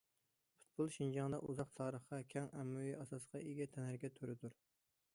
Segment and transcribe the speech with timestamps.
[0.63, 4.61] پۇتبول شىنجاڭدا ئۇزاق تارىخقا، كەڭ ئاممىۋى ئاساسقا ئىگە تەنھەرىكەت تۈرىدۇر.